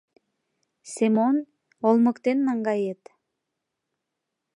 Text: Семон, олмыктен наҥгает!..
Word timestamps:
Семон, 0.93 1.35
олмыктен 1.87 2.37
наҥгает!.. 2.47 3.01